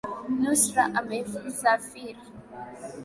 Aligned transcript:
Nusra 0.39 0.83
amesafiri 0.99 2.21